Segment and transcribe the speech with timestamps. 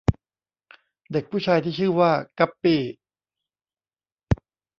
[1.11, 2.81] เด็กผู้ชายที่ชื่อว่า กั๊ปปี้